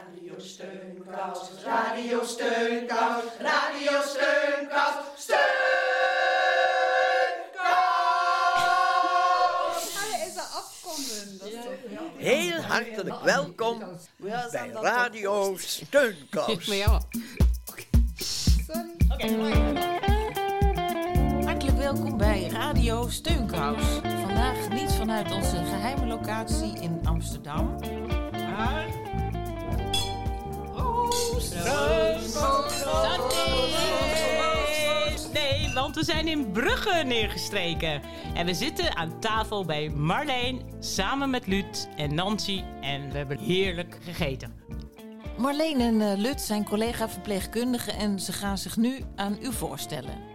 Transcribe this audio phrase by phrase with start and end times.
[0.00, 5.40] Radio Steunkous, Radio Steunkous, Radio Steunkous, Steunkous!
[9.94, 11.38] Hij is er afkomen.
[11.38, 13.82] Dat is toch Heel hartelijk welkom
[14.16, 16.66] bij Radio Steunkous.
[16.66, 17.00] Ja,
[18.66, 19.42] Sorry.
[21.44, 23.82] hartelijk welkom bij Radio Steunkous.
[24.02, 27.78] Vandaag niet vanuit onze geheime locatie in Amsterdam,
[28.32, 28.99] maar...
[35.32, 38.02] Nee, want we zijn in Brugge neergestreken.
[38.34, 42.62] En we zitten aan tafel bij Marleen samen met Luut en Nancy.
[42.80, 44.52] En we hebben heerlijk gegeten.
[45.38, 50.29] Marleen en eh, Lut zijn collega-verpleegkundigen en ze gaan zich nu aan u voorstellen.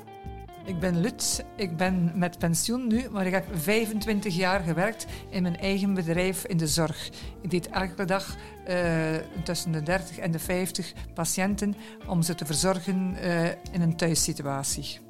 [0.66, 5.42] Ik ben Lut, ik ben met pensioen nu, maar ik heb 25 jaar gewerkt in
[5.42, 7.10] mijn eigen bedrijf in de zorg.
[7.42, 11.76] Ik deed elke dag eh, tussen de 30 en de 50 patiënten
[12.08, 15.05] om ze te verzorgen eh, in een thuissituatie.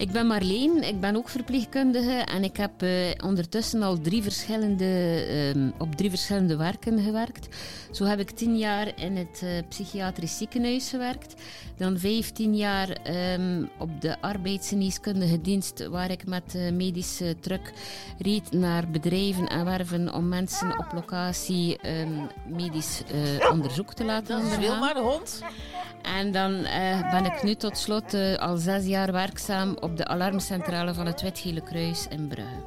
[0.00, 2.90] Ik ben Marleen, ik ben ook verpleegkundige en ik heb eh,
[3.24, 4.84] ondertussen al drie verschillende,
[5.28, 7.48] ehm, op drie verschillende werken gewerkt.
[7.90, 11.34] Zo heb ik tien jaar in het eh, psychiatrisch ziekenhuis gewerkt.
[11.76, 17.72] Dan vijftien jaar ehm, op de arbeidsgeneeskundige dienst waar ik met de medische truck
[18.18, 23.02] reed naar bedrijven en werven om mensen op locatie ehm, medisch
[23.40, 24.70] eh, onderzoek te laten Dat is ondergaan.
[24.70, 25.42] Wilma de hond.
[26.18, 30.06] En dan eh, ben ik nu tot slot eh, al zes jaar werkzaam op de
[30.06, 32.62] alarmcentrale van het Wit-Gele Kruis in Brugge.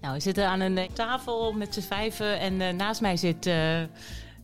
[0.00, 3.46] Nou, we zitten aan een eh, tafel met z'n vijven en eh, naast mij zit
[3.46, 3.82] eh,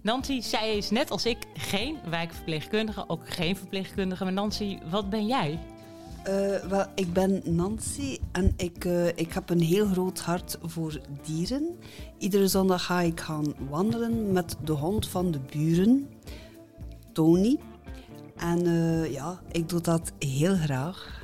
[0.02, 0.40] Nancy.
[0.40, 4.24] Zij is net als ik geen wijkverpleegkundige, ook geen verpleegkundige.
[4.24, 5.58] Maar Nancy, wat ben jij?
[6.22, 11.00] Eh, wel, ik ben Nancy en ik, eh, ik heb een heel groot hart voor
[11.22, 11.78] dieren.
[12.18, 16.08] Iedere zondag ga ik gaan wandelen met de hond van de buren,
[17.12, 17.58] Tony.
[18.40, 21.18] En eh, ja, ik doe dat heel graag.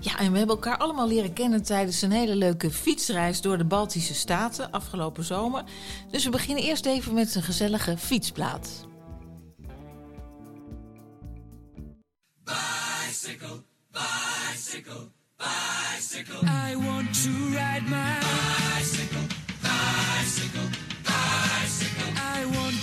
[0.00, 3.64] Ja, en we hebben elkaar allemaal leren kennen tijdens een hele leuke fietsreis door de
[3.64, 5.64] Baltische Staten afgelopen zomer.
[6.10, 8.88] Dus we beginnen eerst even met een gezellige fietsplaat.
[16.42, 19.26] I want to ride my bicycle,
[19.62, 20.79] bicycle, bicycle.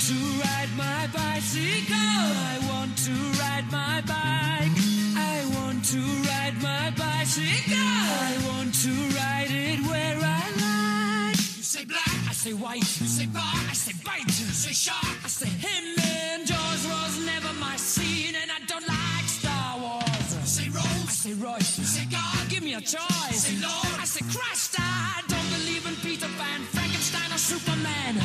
[0.07, 1.95] I want to ride my bicycle.
[1.99, 3.11] I want to
[3.43, 4.71] ride my bike.
[5.19, 7.75] I want to ride my bicycle.
[7.75, 11.35] I want to ride it where I like.
[11.57, 12.87] You say black, I say white.
[13.01, 14.27] You say bar, I say bite.
[14.27, 15.99] You say shark, I say him.
[15.99, 20.07] And Jaws was never my scene, and I don't like Star Wars.
[20.07, 21.79] You say Rose, I say Royce.
[21.79, 23.51] You say God, give me a choice.
[23.51, 24.75] You Say Lord, I say Christ.
[24.79, 28.15] I don't believe in Peter Pan, Frankenstein, or Superman.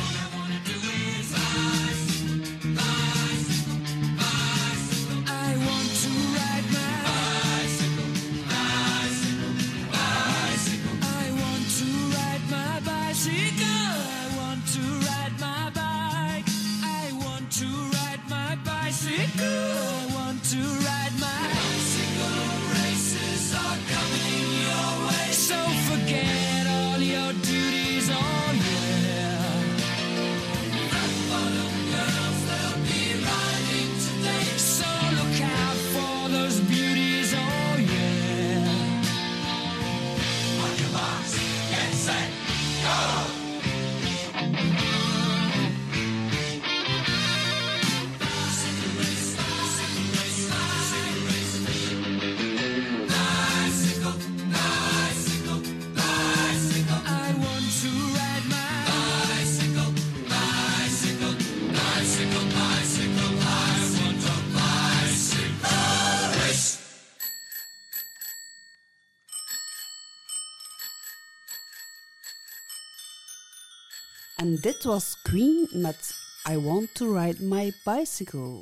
[74.63, 76.15] Dit was Queen met
[76.49, 78.61] I Want to Ride My Bicycle.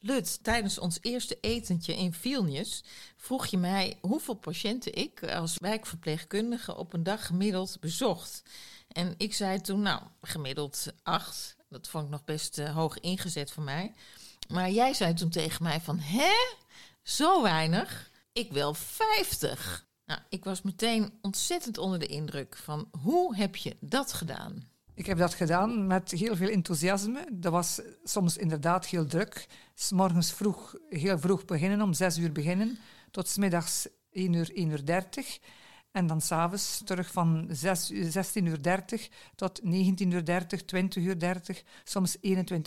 [0.00, 2.84] Lut, tijdens ons eerste etentje in Vilnius
[3.16, 8.42] vroeg je mij hoeveel patiënten ik als wijkverpleegkundige op een dag gemiddeld bezocht.
[8.88, 11.56] En ik zei toen, nou, gemiddeld acht.
[11.68, 13.94] Dat vond ik nog best eh, hoog ingezet voor mij.
[14.48, 16.34] Maar jij zei toen tegen mij van, hè?
[17.02, 18.10] Zo weinig?
[18.32, 19.86] Ik wel 50.
[20.04, 24.76] Nou, ik was meteen ontzettend onder de indruk van hoe heb je dat gedaan?
[24.98, 27.28] Ik heb dat gedaan met heel veel enthousiasme.
[27.32, 29.46] Dat was soms inderdaad heel druk.
[29.74, 32.78] S morgens vroeg, heel vroeg beginnen, om zes uur beginnen,
[33.10, 35.38] tot 's middags 1 uur, 1 uur 30.
[35.90, 39.68] En dan s'avonds terug van 6 uur- 16.30 uur tot 19.30
[39.98, 42.22] uur, 20.30 uur, soms 21.30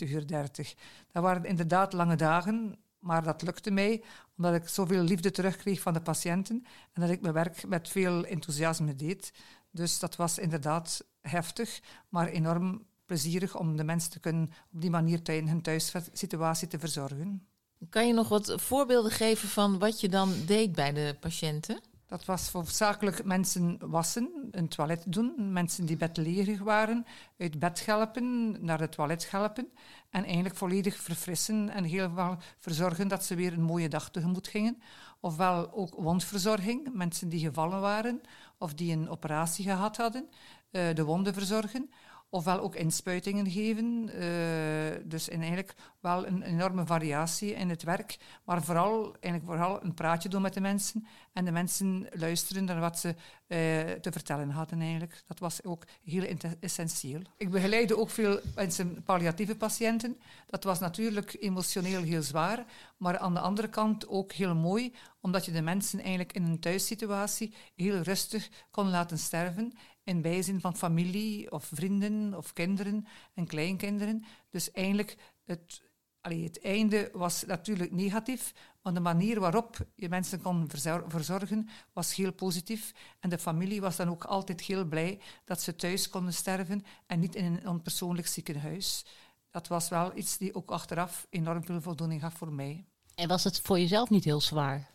[0.09, 0.25] uur.
[0.27, 4.03] Dat waren inderdaad lange dagen, maar dat lukte mij
[4.37, 8.25] omdat ik zoveel liefde terugkreeg van de patiënten en dat ik mijn werk met veel
[8.25, 9.33] enthousiasme deed.
[9.71, 14.89] Dus dat was inderdaad heftig, maar enorm plezierig om de mensen te kunnen op die
[14.89, 17.47] manier in hun thuissituatie te verzorgen.
[17.89, 21.81] Kan je nog wat voorbeelden geven van wat je dan deed bij de patiënten?
[22.11, 27.05] Dat was hoofdzakelijk mensen wassen, een toilet doen, mensen die bedlegerig waren,
[27.37, 29.67] uit bed helpen, naar het toilet helpen
[30.09, 34.47] en eigenlijk volledig verfrissen en heel veel verzorgen dat ze weer een mooie dag tegemoet
[34.47, 34.81] gingen.
[35.19, 38.21] Ofwel ook wondverzorging, mensen die gevallen waren
[38.57, 40.29] of die een operatie gehad hadden,
[40.71, 41.89] eh, de wonden verzorgen.
[42.33, 44.09] Ofwel ook inspuitingen geven.
[44.09, 48.17] eh, dus en eigenlijk wel een enorme variatie in het werk.
[48.43, 51.07] Maar vooral, eigenlijk vooral een praatje doen met de mensen.
[51.33, 53.57] En de mensen luisteren naar wat ze eh,
[54.01, 55.23] te vertellen hadden eigenlijk.
[55.27, 57.21] Dat was ook heel essentieel.
[57.37, 60.17] Ik begeleide ook veel mensen, palliatieve patiënten.
[60.47, 62.65] Dat was natuurlijk emotioneel heel zwaar.
[62.97, 64.93] Maar aan de andere kant ook heel mooi.
[65.21, 69.73] Omdat je de mensen eigenlijk in een thuissituatie heel rustig kon laten sterven
[70.03, 74.23] in bijzin van familie of vrienden of kinderen en kleinkinderen.
[74.49, 75.81] Dus eigenlijk, het,
[76.21, 81.69] allee, het einde was natuurlijk negatief, maar de manier waarop je mensen kon verzor- verzorgen
[81.93, 82.91] was heel positief.
[83.19, 87.19] En de familie was dan ook altijd heel blij dat ze thuis konden sterven en
[87.19, 89.05] niet in een onpersoonlijk ziekenhuis.
[89.49, 92.85] Dat was wel iets die ook achteraf enorm veel voldoening gaf voor mij.
[93.15, 94.89] En was het voor jezelf niet heel zwaar?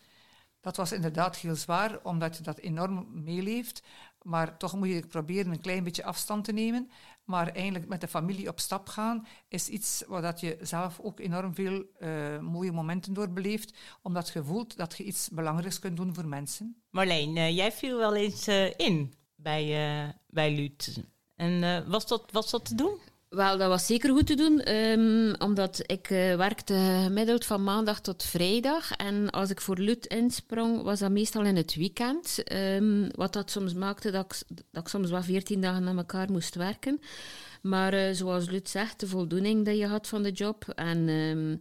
[0.59, 3.83] Dat was inderdaad heel zwaar, omdat je dat enorm meeleeft.
[4.27, 6.89] Maar toch moet je proberen een klein beetje afstand te nemen.
[7.23, 11.55] Maar eigenlijk met de familie op stap gaan is iets waar je zelf ook enorm
[11.55, 13.73] veel eh, mooie momenten door beleeft.
[14.01, 16.81] Omdat je voelt dat je iets belangrijks kunt doen voor mensen.
[16.89, 21.03] Marleen, eh, jij viel wel eens eh, in bij, bij Luut.
[21.35, 22.99] En was, dat, was dat te doen?
[23.29, 28.01] Wel, dat was zeker goed te doen, ehm, omdat ik eh, werkte gemiddeld van maandag
[28.01, 28.91] tot vrijdag.
[28.91, 32.43] En als ik voor Lut insprong, was dat meestal in het weekend.
[32.43, 36.31] Ehm, wat dat soms maakte dat ik, dat ik soms wel veertien dagen aan elkaar
[36.31, 37.01] moest werken.
[37.61, 40.69] Maar eh, zoals Lut zegt, de voldoening die je had van de job.
[40.75, 41.55] En ehm,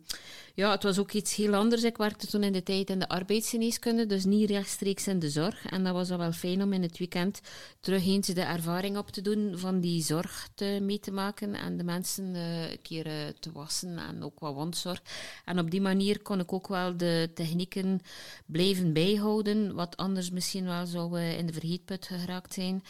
[0.54, 1.82] ja, het was ook iets heel anders.
[1.82, 5.66] Ik werkte toen in de tijd in de arbeidsgeneeskunde, dus niet rechtstreeks in de zorg.
[5.66, 7.40] En dat was wel fijn om in het weekend
[7.80, 10.48] terug eens de ervaring op te doen van die zorg
[10.80, 14.54] mee te maken en de mensen eh, een keer eh, te wassen en ook wat
[14.54, 15.02] wondzorg.
[15.44, 18.00] En op die manier kon ik ook wel de technieken
[18.46, 22.82] blijven bijhouden, wat anders misschien wel zou in de vergeetput geraakt zijn.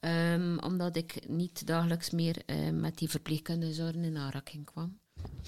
[0.00, 4.98] Ehm, omdat ik niet dagelijks meer eh, met die verpleegkundige zorgen in aanraking kwam.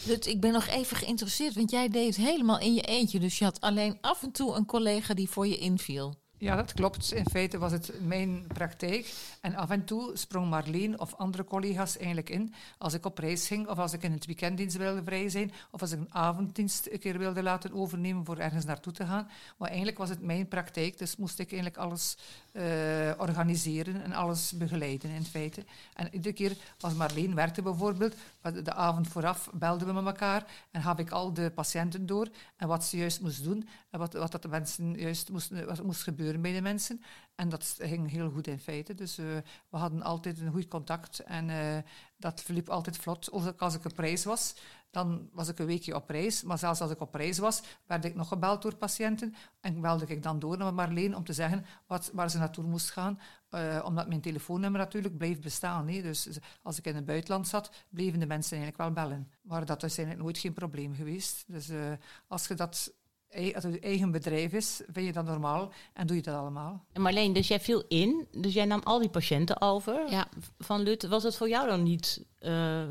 [0.07, 3.21] Lut, ik ben nog even geïnteresseerd, want jij deed het helemaal in je eentje.
[3.21, 6.21] Dus je had alleen af en toe een collega die voor je inviel.
[6.43, 7.13] Ja, dat klopt.
[7.13, 9.15] In feite was het mijn praktijk.
[9.41, 12.55] En af en toe sprong Marleen of andere collega's eigenlijk in.
[12.79, 15.81] Als ik op reis ging, of als ik in het weekenddienst wilde vrij zijn, of
[15.81, 19.29] als ik een avonddienst een keer wilde laten overnemen voor ergens naartoe te gaan.
[19.59, 22.17] Maar eigenlijk was het mijn praktijk, dus moest ik eigenlijk alles
[22.53, 25.65] eh, organiseren en alles begeleiden in feite.
[25.95, 28.15] En iedere keer als Marleen werkte bijvoorbeeld,
[28.65, 32.69] de avond vooraf belden we met elkaar en gaf ik al de patiënten door en
[32.69, 36.03] wat ze juist moest doen en wat, wat dat de mensen juist moesten, wat moest
[36.03, 37.03] gebeuren bij de mensen.
[37.35, 38.95] En dat ging heel goed in feite.
[38.95, 39.27] Dus eh,
[39.69, 41.79] we hadden altijd een goed contact en eh,
[42.17, 43.33] dat verliep altijd vlot.
[43.33, 44.55] Ook als ik op reis was,
[44.93, 46.43] dan was ik een weekje op reis.
[46.43, 49.35] Maar zelfs als ik op reis was, werd ik nog gebeld door patiënten.
[49.61, 52.91] En belde ik dan door naar Marleen om te zeggen wat, waar ze naartoe moest
[52.91, 53.21] gaan.
[53.51, 55.89] eh, omdat mijn telefoonnummer natuurlijk bleef bestaan.
[55.89, 56.03] hè.
[56.03, 56.29] Dus
[56.63, 59.31] als ik in het buitenland zat, bleven de mensen eigenlijk wel bellen.
[59.43, 61.45] Maar dat is eigenlijk nooit geen probleem geweest.
[61.47, 61.79] Dus eh,
[62.29, 62.93] als je dat
[63.55, 66.85] als het je eigen bedrijf is, vind je dat normaal en doe je dat allemaal.
[66.93, 70.27] En Marleen, dus jij viel in, dus jij nam al die patiënten over Ja.
[70.59, 71.07] van Lut.
[71.07, 72.83] Was het voor jou dan niet eh,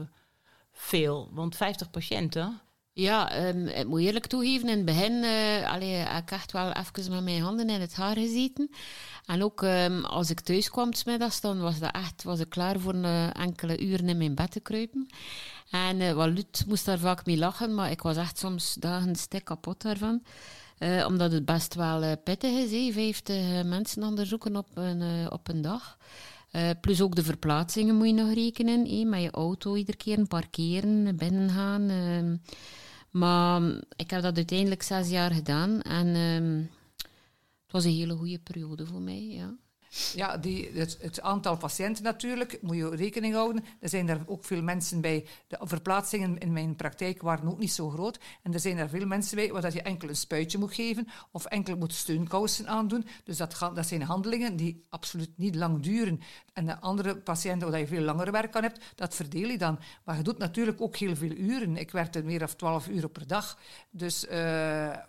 [0.81, 1.29] veel?
[1.31, 2.59] Want 50 patiënten.
[2.93, 7.11] Ja, ehm, ik moet eerlijk toegeven, in het begin eh heb ik echt wel even
[7.11, 8.69] met mijn handen in het haar gezeten.
[9.25, 12.50] En ook ehm, als ik thuis kwam 's middags, dan was, dat echt, was ik
[12.50, 15.07] klaar voor een eh, enkele uren in mijn bed te kruipen.
[15.69, 19.15] En eh wel, Lut moest daar vaak mee lachen, maar ik was echt soms dagen
[19.15, 20.21] stik kapot daarvan.
[20.81, 25.25] Eh, omdat het best wel eh, pittig is, hè, 50 mensen onderzoeken op een, eh,
[25.29, 25.97] op een dag.
[26.51, 28.86] Eh, plus ook de verplaatsingen moet je nog rekenen.
[28.88, 31.89] hè, met je auto iedere keer parkeren, binnengaan.
[31.89, 32.38] ehm.
[33.12, 33.62] maar
[33.96, 35.81] ik heb dat uiteindelijk zes jaar gedaan.
[35.81, 36.58] En ehm,
[37.63, 39.55] het was een hele goede periode voor mij, ja.
[40.13, 43.63] Ja, die, het, het aantal patiënten natuurlijk, moet je rekening houden.
[43.79, 45.25] Er zijn er ook veel mensen bij.
[45.48, 48.19] De verplaatsingen in mijn praktijk waren ook niet zo groot.
[48.41, 51.45] En er zijn er veel mensen bij waar je enkel een spuitje moet geven of
[51.45, 53.05] enkel moet steunkousen aandoen.
[53.24, 56.21] Dus dat, dat zijn handelingen die absoluut niet lang duren.
[56.53, 59.79] En de andere patiënten waar je veel langer werk aan hebt, dat verdeel je dan.
[60.03, 61.77] Maar je doet natuurlijk ook heel veel uren.
[61.77, 63.57] Ik werkte meer dan 12 uur per dag.
[63.89, 64.31] Dus, uh,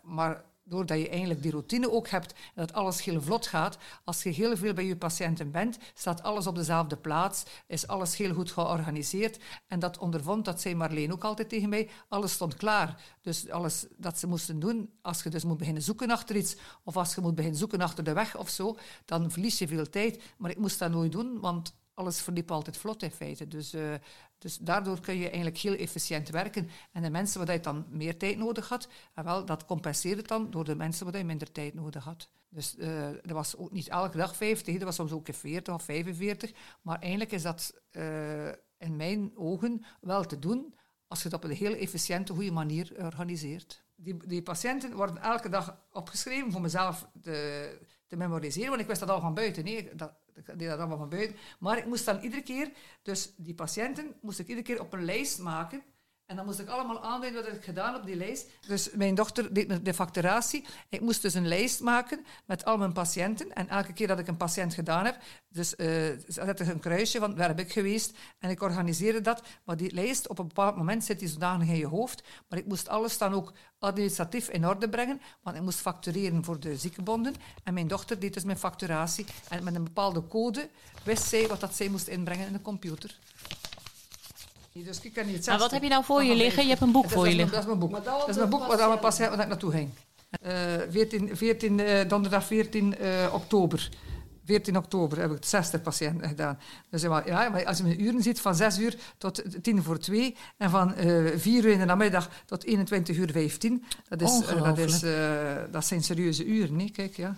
[0.02, 4.23] maar doordat je eigenlijk die routine ook hebt en dat alles heel vlot gaat, als
[4.23, 8.35] je heel veel bij je patiënten bent, staat alles op dezelfde plaats, is alles heel
[8.35, 9.38] goed georganiseerd.
[9.66, 13.02] En dat ondervond, dat zei Marleen ook altijd tegen mij, alles stond klaar.
[13.21, 16.97] Dus alles dat ze moesten doen, als je dus moet beginnen zoeken achter iets, of
[16.97, 20.23] als je moet beginnen zoeken achter de weg of zo, dan verlies je veel tijd.
[20.38, 23.49] Maar ik moest dat nooit doen, want alles verliep altijd vlot in feite.
[23.49, 23.94] Dus, uh,
[24.38, 26.68] dus daardoor kun je eigenlijk heel efficiënt werken.
[26.92, 30.50] En de mensen waar je dan meer tijd nodig had, en wel, dat compenseerde dan
[30.50, 32.28] door de mensen waar je minder tijd nodig had.
[32.49, 35.82] Dus uh, dat was ook niet elke dag 50, dat was soms ook 40 of
[35.82, 36.52] 45.
[36.82, 40.75] Maar eigenlijk is dat uh, in mijn ogen wel te doen
[41.06, 43.84] als je het op een heel efficiënte, goede manier organiseert.
[43.94, 49.00] Die, die patiënten worden elke dag opgeschreven voor mezelf te, te memoriseren, want ik wist
[49.00, 49.64] dat al van buiten.
[49.64, 51.36] Nee, dat, deed dat allemaal van buiten.
[51.58, 52.72] Maar ik moest dan iedere keer,
[53.02, 55.82] dus die patiënten, moest ik iedere keer op een lijst maken.
[56.32, 58.46] En dan moest ik allemaal aanduiden wat ik gedaan op die lijst.
[58.66, 60.64] Dus mijn dochter deed de facturatie.
[60.88, 63.52] Ik moest dus een lijst maken met al mijn patiënten.
[63.52, 65.86] En elke keer dat ik een patiënt gedaan heb, dus uh,
[66.26, 68.16] zette ik een kruisje van waar heb ik geweest.
[68.38, 69.42] En ik organiseerde dat.
[69.64, 72.22] Maar die lijst, op een bepaald moment zit die zodanig in je hoofd.
[72.48, 75.20] Maar ik moest alles dan ook administratief in orde brengen.
[75.42, 77.34] Want ik moest factureren voor de ziekenbonden.
[77.64, 79.26] En mijn dochter deed dus mijn facturatie.
[79.48, 80.68] En met een bepaalde code
[81.04, 83.18] wist zij wat dat zij moest inbrengen in de computer.
[84.72, 86.62] Dus ik kan niet maar wat heb je nou voor je liggen?
[86.62, 87.52] Je hebt een boek voor je liggen.
[87.52, 88.04] Dat is mijn boek.
[88.04, 89.90] Dat is mijn boek wat mijn patiënt waar ik naartoe ging.
[90.46, 90.52] Uh,
[90.90, 93.88] 14, 14, uh, donderdag 14 uh, oktober.
[94.44, 96.58] 14 oktober heb ik 60 patiënten gedaan.
[96.90, 100.36] Dus ja, maar als je mijn uren ziet, van 6 uur tot 10 voor 2
[100.56, 103.84] en van uh, 4 uur in de namiddag tot 21 uur 15.
[104.08, 105.12] Dat, is, uh, dat, is, uh,
[105.70, 106.90] dat zijn serieuze uren, nee?
[106.90, 107.36] Kijk, ja.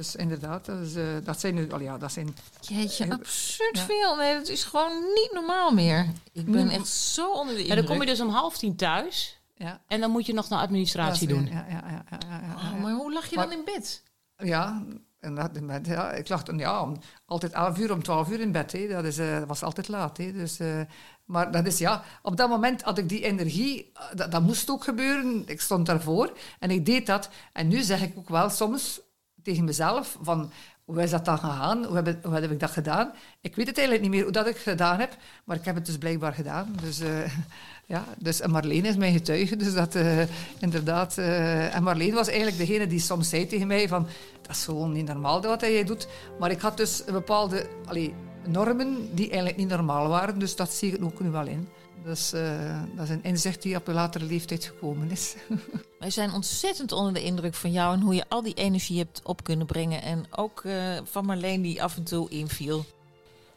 [0.00, 2.36] Dus inderdaad, dat, is, uh, dat zijn nu, al ja, dat zijn...
[2.60, 3.84] Jeetje, uh, absurd ja.
[3.84, 4.16] veel.
[4.16, 6.06] Nee, dat is gewoon niet normaal meer.
[6.32, 7.78] Ik ben echt zo onder de indruk.
[7.78, 9.40] En dan kom je dus om half tien thuis.
[9.54, 9.80] Ja.
[9.86, 11.46] En dan moet je nog naar administratie doen.
[11.46, 14.02] Ja, ja, ja, ja, ja, ja, oh, maar hoe lag je maar, dan in bed?
[14.36, 14.82] Ja,
[15.20, 18.52] en dat, ja, ik lag dan ja, om, altijd 11 uur om 12 uur in
[18.52, 18.72] bed.
[18.72, 18.88] Hè.
[18.88, 20.16] Dat, is, uh, dat was altijd laat.
[20.16, 20.32] Hè.
[20.32, 20.80] Dus, uh,
[21.24, 24.84] maar dat is ja, op dat moment had ik die energie, dat, dat moest ook
[24.84, 25.42] gebeuren.
[25.46, 27.28] Ik stond daarvoor en ik deed dat.
[27.52, 29.00] En nu zeg ik ook wel soms
[29.42, 30.50] tegen mezelf van
[30.84, 31.84] hoe is dat dan gegaan?
[31.84, 33.12] Hoe heb, hoe heb ik dat gedaan?
[33.40, 35.86] Ik weet het eigenlijk niet meer hoe dat ik gedaan heb, maar ik heb het
[35.86, 36.76] dus blijkbaar gedaan.
[36.82, 37.08] Dus, uh,
[37.94, 40.22] ja, dus, en Marleen is mijn getuige, dus dat uh,
[40.58, 41.18] inderdaad...
[41.18, 44.06] Uh, en Marleen was eigenlijk degene die soms zei tegen mij van
[44.42, 46.08] dat is gewoon niet normaal wat jij doet.
[46.38, 48.14] Maar ik had dus bepaalde allee,
[48.46, 51.68] normen die eigenlijk niet normaal waren, dus dat zie ik ook nu wel in.
[52.04, 55.34] Dus uh, dat is een inzicht die op een latere leeftijd gekomen is.
[55.98, 59.20] Wij zijn ontzettend onder de indruk van jou en hoe je al die energie hebt
[59.24, 60.02] op kunnen brengen.
[60.02, 62.84] En ook uh, van Marleen die af en toe inviel.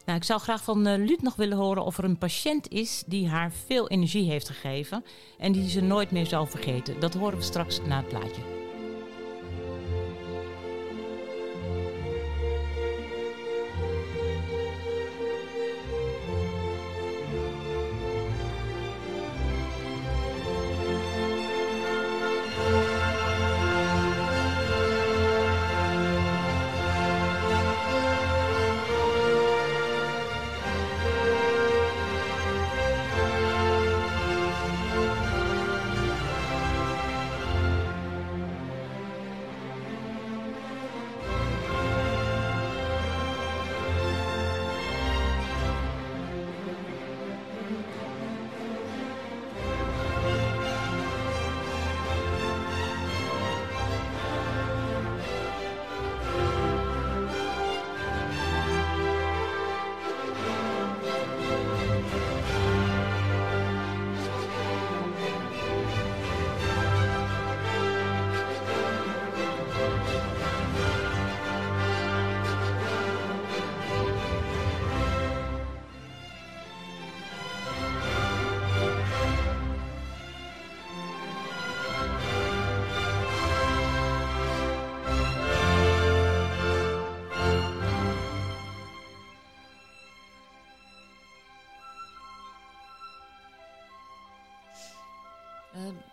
[0.04, 3.02] Nou, ik zou graag van uh, Luut nog willen horen of er een patiënt is
[3.06, 5.04] die haar veel energie heeft gegeven
[5.38, 7.00] en die ze nooit meer zal vergeten.
[7.00, 8.63] Dat horen we straks na het plaatje.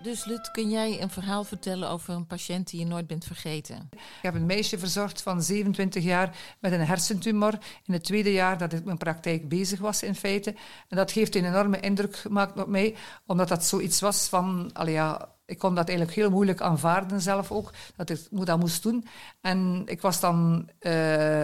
[0.01, 3.89] Dus Lut, kun jij een verhaal vertellen over een patiënt die je nooit bent vergeten?
[3.91, 7.53] Ik heb een meisje verzorgd van 27 jaar met een hersentumor
[7.85, 10.55] in het tweede jaar dat ik mijn praktijk bezig was in feite.
[10.87, 15.29] En dat heeft een enorme indruk gemaakt op mij, omdat dat zoiets was van, ja,
[15.45, 19.05] ik kon dat eigenlijk heel moeilijk aanvaarden zelf ook, dat ik dat moest doen.
[19.41, 21.43] En ik was dan uh,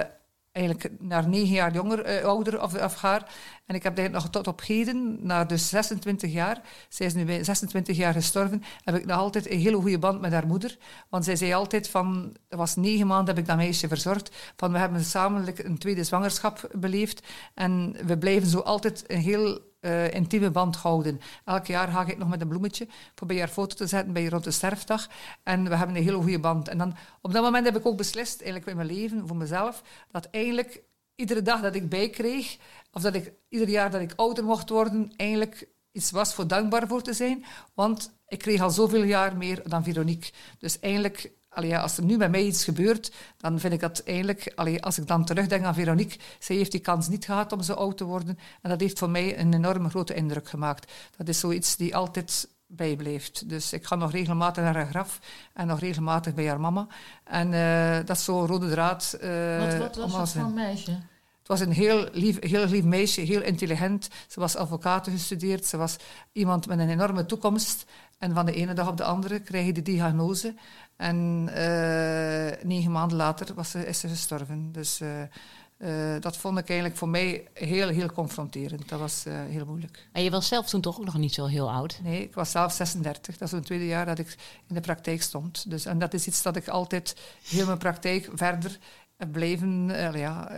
[0.58, 3.34] eigenlijk naar negen jaar jonger, uh, ouder of, of haar.
[3.66, 7.26] En ik heb eigenlijk nog tot op heden, na dus 26 jaar, zij is nu
[7.26, 10.78] bij 26 jaar gestorven, heb ik nog altijd een hele goede band met haar moeder.
[11.10, 14.72] Want zij zei altijd van, dat was negen maanden heb ik dat meisje verzorgd, van
[14.72, 17.28] we hebben samen een tweede zwangerschap beleefd.
[17.54, 21.19] En we blijven zo altijd een heel uh, intieme band houden.
[21.46, 22.88] Elk jaar ga ik nog met een bloemetje
[23.25, 25.07] bij haar foto te zetten bij rond de sterfdag.
[25.43, 26.67] En we hebben een hele goede band.
[26.67, 29.81] En dan, op dat moment heb ik ook beslist, eigenlijk in mijn leven, voor mezelf,
[30.12, 30.84] dat eigenlijk
[31.15, 32.57] iedere dag dat ik bijkreeg,
[32.91, 36.88] of dat ik ieder jaar dat ik ouder mocht worden, eigenlijk iets was voor dankbaar
[36.88, 37.46] voor te zijn.
[37.74, 40.31] Want ik kreeg al zoveel jaar meer dan Veronique.
[40.60, 44.52] Dus eigenlijk Allee, als er nu bij mij iets gebeurt, dan vind ik dat eigenlijk...
[44.56, 47.74] Allee, als ik dan terugdenk aan Veronique, zij heeft die kans niet gehad om zo
[47.74, 48.40] oud te worden.
[48.62, 50.92] En dat heeft voor mij een enorme grote indruk gemaakt.
[51.18, 53.50] Dat is zoiets die altijd bijblijft.
[53.50, 55.20] Dus ik ga nog regelmatig naar haar graf
[55.54, 56.88] en nog regelmatig bij haar mama.
[57.24, 59.18] En uh, dat is zo'n rode draad.
[59.24, 60.92] Uh, wat, wat was het voor een meisje?
[61.40, 64.08] Het was een heel lief, heel lief meisje, heel intelligent.
[64.28, 65.66] Ze was advocaat gestudeerd.
[65.66, 65.96] Ze was
[66.32, 67.86] iemand met een enorme toekomst.
[68.18, 70.56] En van de ene dag op de andere kreeg je de diagnose.
[70.98, 74.72] En uh, negen maanden later was ze, is ze gestorven.
[74.72, 75.10] Dus uh,
[75.77, 78.89] uh, dat vond ik eigenlijk voor mij heel, heel confronterend.
[78.89, 80.10] Dat was heel moeilijk.
[80.12, 82.00] En je was zelf toen toch ook nog niet zo heel oud?
[82.04, 83.38] Nee, ik was zelf 36.
[83.38, 84.36] Dat is het tweede jaar dat ik
[84.68, 85.70] in de praktijk stond.
[85.70, 88.77] Dus, en dat is iets dat ik altijd heel mijn praktijk verder
[89.32, 90.50] blijven ja,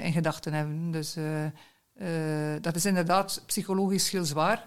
[0.00, 0.90] in gedachten hebben.
[0.90, 1.16] Dus
[2.60, 4.66] dat is inderdaad psychologisch heel zwaar.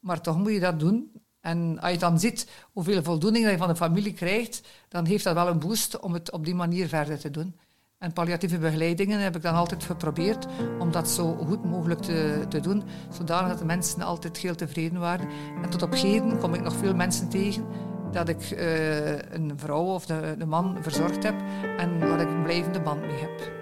[0.00, 1.21] Maar toch moet je dat doen.
[1.42, 5.34] En als je dan ziet hoeveel voldoening je van de familie krijgt, dan heeft dat
[5.34, 7.54] wel een boost om het op die manier verder te doen.
[7.98, 10.46] En palliatieve begeleidingen heb ik dan altijd geprobeerd
[10.78, 15.00] om dat zo goed mogelijk te, te doen, zodanig dat de mensen altijd heel tevreden
[15.00, 15.28] waren.
[15.62, 17.66] En tot op heden kom ik nog veel mensen tegen
[18.12, 21.34] dat ik uh, een vrouw of de, de man verzorgd heb
[21.78, 23.61] en waar ik een blijvende band mee heb.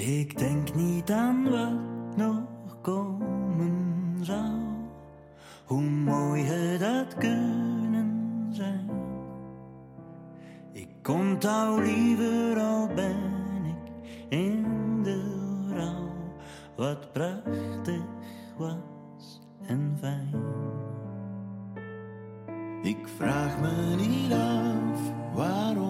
[0.00, 4.60] Ik denk niet aan wat nog komen zou,
[5.64, 8.90] hoe mooi het had kunnen zijn.
[10.72, 13.92] Ik onthoud liever al ben ik
[14.28, 14.64] in
[15.02, 15.22] de
[15.74, 16.12] rouw,
[16.76, 18.04] wat prachtig
[18.58, 20.34] was en fijn.
[22.82, 25.89] Ik vraag me niet af waarom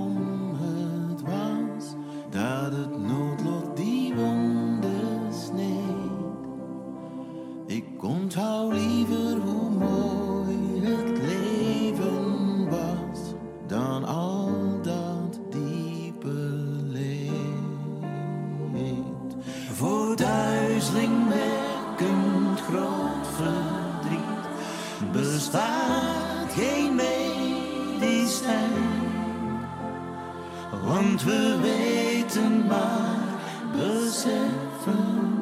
[20.80, 24.44] duizelingwekkend groot verdriet
[25.12, 28.70] bestaat geen medicijn.
[30.84, 33.18] Want we weten maar,
[33.72, 35.39] beseffen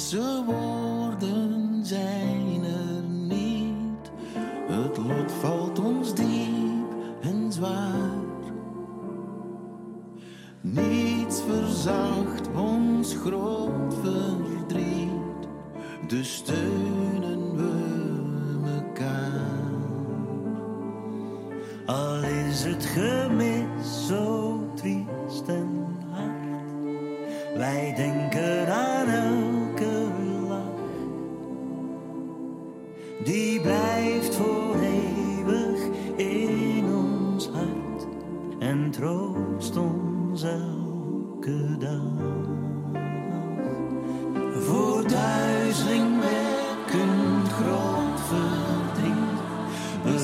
[0.00, 0.29] soon.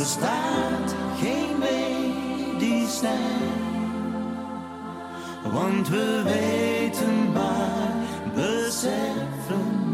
[0.06, 3.10] Bestaat geen medicijn.
[5.52, 7.94] Want we weten maar,
[8.34, 9.85] beseffen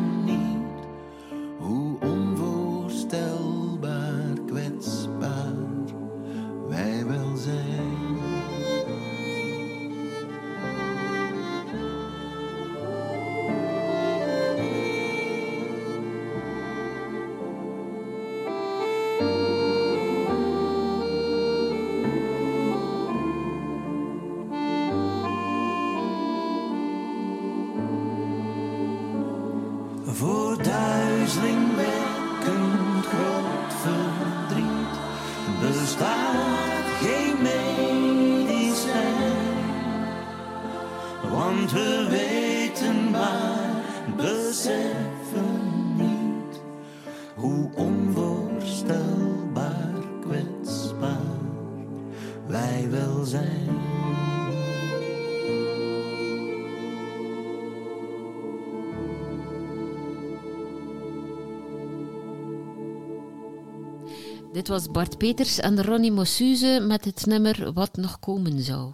[64.63, 68.93] Dit was Bart Peters en Ronnie Mossuze met het nummer Wat nog komen zou.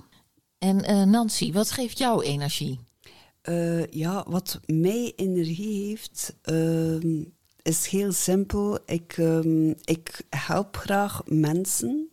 [0.59, 2.79] En eh, Nancy, wat geeft jou energie?
[3.43, 7.25] Eh, ja, wat mij energie heeft, ehm,
[7.63, 8.79] is heel simpel.
[8.87, 12.11] Ik, ehm, ik help graag mensen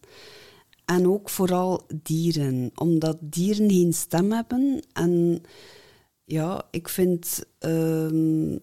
[0.85, 4.85] en ook vooral dieren, omdat dieren geen stem hebben.
[4.93, 5.41] En
[6.25, 8.57] ja, ik vind ehm,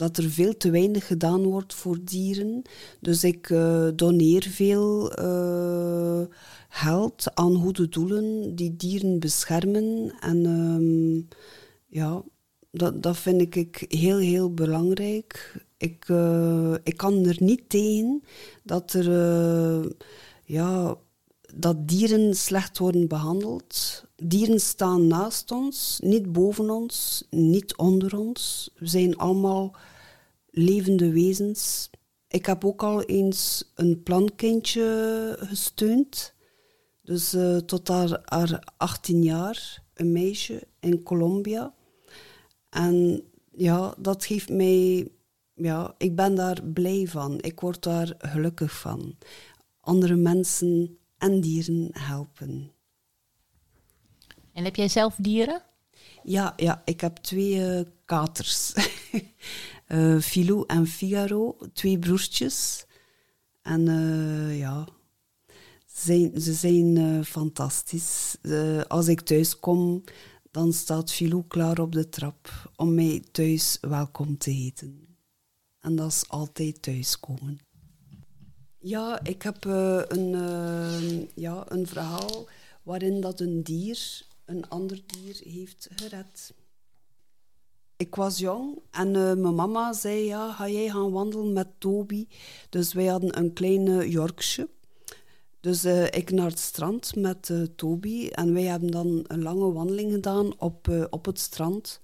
[0.00, 2.62] dat er veel te weinig gedaan wordt voor dieren.
[3.00, 6.22] Dus ik eh, doneer veel eh,
[6.68, 10.12] geld aan goede doelen die dieren beschermen.
[10.20, 11.36] En ehm,
[11.98, 12.22] ja,
[12.70, 15.64] dat, dat vind ik heel, heel belangrijk.
[15.76, 18.22] Ik, eh, ik kan er niet tegen
[18.62, 19.08] dat er
[20.44, 20.96] ja,
[21.54, 24.04] dat dieren slecht worden behandeld.
[24.16, 28.70] Dieren staan naast ons, niet boven ons, niet onder ons.
[28.74, 29.74] We zijn allemaal
[30.50, 31.90] levende wezens.
[32.28, 36.34] Ik heb ook al eens een plankindje gesteund.
[37.02, 41.74] Dus eh, tot haar, haar 18 jaar, een meisje in Colombia.
[42.70, 43.22] En
[43.56, 45.08] ja, dat geeft mij...
[45.54, 47.40] Ja, ik ben daar blij van.
[47.40, 49.16] Ik word daar gelukkig van.
[49.80, 52.72] Andere mensen en dieren helpen.
[54.52, 55.62] En heb jij zelf dieren?
[56.22, 58.72] Ja, ja ik heb twee eh, katers.
[59.90, 62.84] Eh Filou en Figaro, twee broertjes.
[63.62, 64.88] En eh, ja,
[65.94, 68.36] ze zijn, eh, fantastisch.
[68.88, 70.04] Als ik thuis kom,
[70.50, 75.16] dan staat Filou klaar op de trap om mij thuis welkom te heten.
[75.80, 77.58] En dat is altijd thuiskomen.
[78.78, 79.64] Ja, ik heb
[80.08, 80.30] een,
[81.34, 82.48] ja, een verhaal
[82.82, 86.54] waarin dat een dier een ander dier heeft gered.
[88.00, 92.26] Ik was jong en eh, mijn mama zei, ja, ga jij gaan wandelen met Toby?
[92.68, 94.68] Dus wij hadden een kleine Yorkshire.
[95.60, 99.72] Dus eh, ik naar het strand met eh, Toby en wij hebben dan een lange
[99.72, 102.00] wandeling gedaan op, eh, op het strand.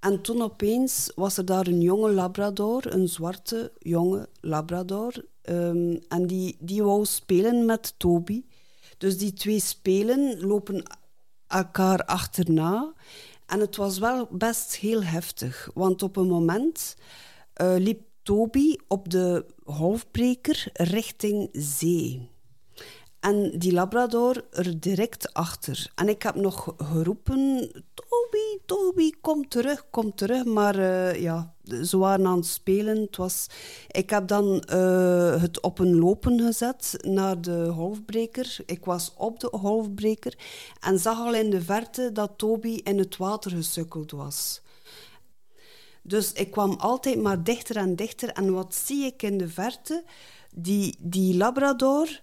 [0.00, 5.24] En toen opeens was er daar een jonge labrador, een zwarte jonge labrador.
[5.42, 8.44] ehm, en die, die wou spelen met Toby.
[8.98, 10.82] Dus die twee spelen, lopen
[11.46, 12.92] elkaar achterna.
[13.50, 16.96] En het was wel best heel heftig, want op een moment
[17.52, 22.30] eh, liep Toby op de golfbreker richting zee.
[23.20, 25.90] En die Labrador er direct achter.
[25.94, 30.44] En ik heb nog geroepen: Toby, Toby, kom terug, kom terug.
[30.44, 33.00] Maar eh, ja, ze waren aan het spelen.
[33.00, 33.46] Het was...
[33.88, 38.56] Ik heb dan eh, het op een lopen gezet naar de golfbreker.
[38.66, 40.38] Ik was op de golfbreker
[40.80, 44.62] en zag al in de verte dat Toby in het water gesukkeld was.
[46.02, 48.28] Dus ik kwam altijd maar dichter en dichter.
[48.28, 50.04] En wat zie ik in de verte?
[50.54, 52.20] Die, die Labrador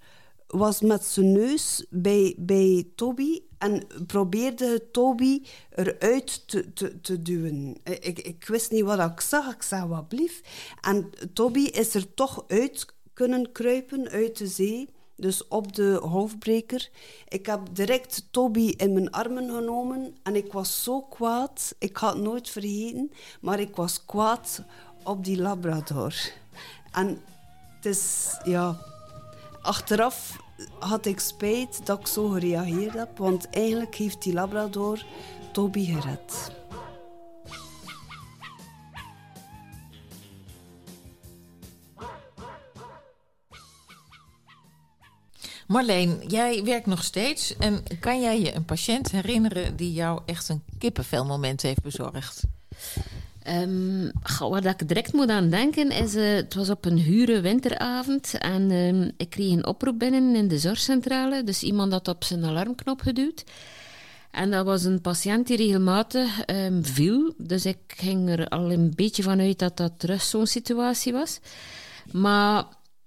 [0.47, 7.77] was met zijn neus bij, bij Toby en probeerde Toby eruit te, te, te duwen.
[7.83, 9.53] Ik, ik wist niet wat ik zag.
[9.53, 10.41] Ik zei, wat blief.
[10.81, 14.89] En Toby is er toch uit kunnen kruipen uit de zee.
[15.15, 16.89] Dus op de golfbreker.
[17.27, 21.75] Ik heb direct Toby in mijn armen genomen en ik was zo kwaad.
[21.79, 24.61] Ik ga het nooit vergeten, maar ik was kwaad
[25.03, 26.13] op die Labrador.
[26.91, 27.21] En
[27.75, 28.77] het is, ja,
[29.67, 30.37] achteraf
[30.79, 35.05] had ik spijt dat ik zo gereageerd heb, want eigenlijk heeft die Labrador
[35.51, 36.55] Toby gered.
[45.67, 47.57] Marleen, jij werkt nog steeds.
[47.57, 52.43] En kan jij je een patiënt herinneren die jou echt een kippenvelmoment heeft bezorgd?
[54.39, 58.71] Wat ik direct moet aan denken is, uh, het was op een gure winteravond en
[58.71, 61.43] um, ik kreeg een oproep binnen in de zorgcentrale.
[61.43, 63.43] Dus iemand had op zijn alarmknop geduwd.
[64.31, 67.33] En dat was een patiënt die regelmatig um, viel.
[67.37, 71.39] Dus ik ging er al een beetje vanuit dat dat terug zo'n situatie was.
[72.11, 72.65] Maar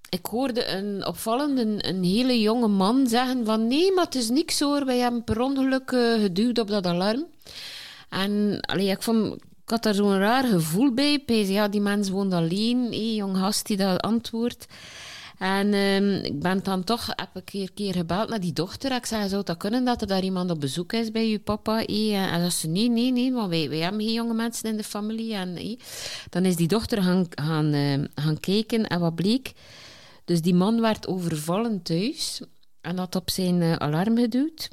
[0.09, 3.66] ik hoorde een opvallende, een, hele jonge man zeggen van...
[3.66, 7.26] Nee, maar het is niks hoor, wij hebben per ongeluk uh, geduwd op dat alarm.
[8.09, 9.37] En allee, ik vond
[9.70, 11.22] ik had daar zo'n raar gevoel bij.
[11.26, 12.85] Ja, die mens woont alleen.
[12.85, 14.66] Hey, jong gast die dat antwoordt.
[15.38, 18.92] En um, ik ben dan toch, heb een keer, keer gebeld naar die dochter.
[18.92, 21.74] Ik zei, zou dat kunnen dat er daar iemand op bezoek is bij je papa?
[21.74, 22.14] Hey?
[22.14, 24.85] En dat ze, nee, nee, nee, want wij, wij hebben geen jonge mensen in de
[24.85, 25.35] familie.
[25.35, 25.78] En.
[26.30, 29.52] Dan is die dochter gaan, gaan, uh, gaan kijken en wat bleek.
[30.24, 32.40] Dus die man werd overvallen thuis
[32.80, 34.68] en had op zijn uh, alarm geduwd.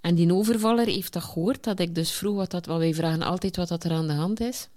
[0.00, 3.22] En die overvaller heeft dat gehoord, dat ik dus vroeg wat dat, want wij vragen
[3.22, 4.68] altijd wat dat er aan de hand is.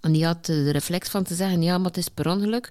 [0.00, 2.70] En die had de reflex van te zeggen, ja, maar het is per ongeluk.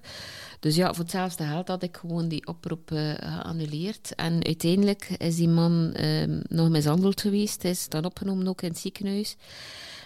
[0.60, 4.14] Dus ja, voor hetzelfde geld had ik gewoon die oproep uh, geannuleerd.
[4.14, 7.62] En uiteindelijk is die man uh, nog mishandeld geweest.
[7.62, 9.36] Hij is dan opgenomen ook in het ziekenhuis.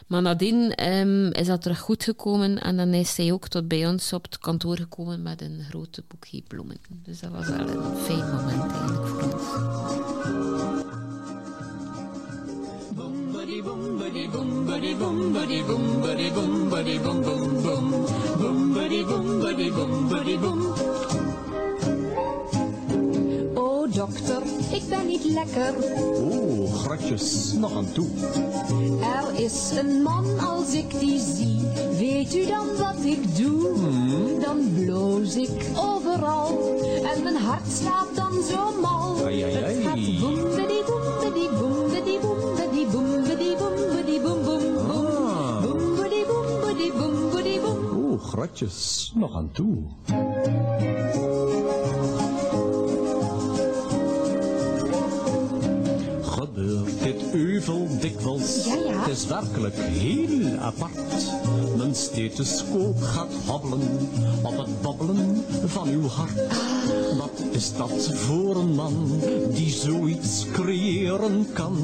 [0.06, 2.58] Maar nadien um, is dat terug goed gekomen.
[2.62, 6.04] En dan is hij ook tot bij ons op het kantoor gekomen met een grote
[6.08, 6.76] boekje bloemen.
[6.88, 10.59] Dus dat was wel een fijn moment eigenlijk voor ons.
[23.54, 24.42] Oh dokter,
[24.72, 25.74] ik ben niet lekker.
[26.20, 28.08] Oeh, gratjes, nog aan toe.
[29.00, 31.60] Er is een man als ik die zie,
[31.98, 34.38] weet u dan wat ik doe?
[34.40, 36.78] Dan bloos ik overal
[37.14, 39.16] en mijn hart slaat dan zo mal.
[39.24, 39.74] Ai, ai, ai.
[39.74, 40.99] Het gaat
[48.30, 49.82] gratjes, nog aan toe.
[56.54, 58.64] Gebeurt dit euvel dikwijls?
[58.64, 59.00] Ja, ja.
[59.00, 61.30] Het is werkelijk heel apart.
[61.76, 64.08] Mijn stethoscoop gaat hobbelen
[64.42, 66.40] op het babbelen van uw hart.
[67.18, 69.20] Wat is dat voor een man
[69.54, 71.76] die zoiets creëren kan?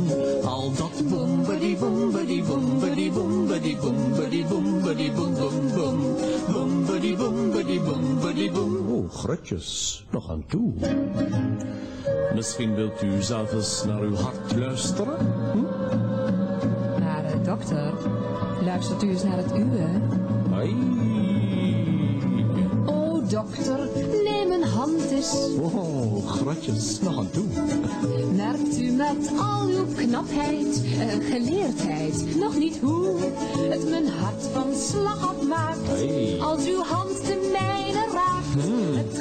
[0.45, 6.17] Al dat bombedi bombedi bombedi bombedi bombedi bombedi bom bom bom
[6.53, 8.86] bombedi bombedi bombedi bom.
[9.07, 10.73] Oh, grutjes, nog aan toe.
[12.35, 15.17] Misschien wilt u zelf eens naar uw hart luisteren?
[15.53, 15.61] Hm?
[17.01, 17.93] Maar uh, dokter,
[18.65, 19.87] luistert u eens naar het uwe?
[20.53, 20.75] Ai.
[22.87, 23.89] Oh dokter,
[24.25, 25.35] neem een hand eens.
[25.61, 27.47] Oh, gratjes, nog aan toe.
[28.35, 33.19] Merkt u met al uw knapheid, uh, geleerdheid, nog niet hoe
[33.69, 35.87] het mijn hart van slag afmaakt.
[35.87, 36.39] Hey.
[36.41, 37.46] Als uw hand de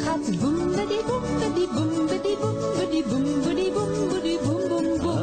[0.06, 5.22] gaat boembedi boembedi boembedi boembedi boembedi boembedi boem boem boem.